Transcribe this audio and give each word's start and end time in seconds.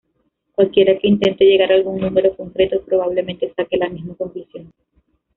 Cualquiera 0.55 0.97
que 0.97 1.07
intente 1.07 1.45
llegar 1.45 1.71
a 1.71 1.75
algún 1.75 2.01
número 2.01 2.35
concreto, 2.35 2.81
probablemente 2.83 3.53
saque 3.55 3.77
la 3.77 3.87
misma 3.87 4.15
conclusión. 4.15 4.73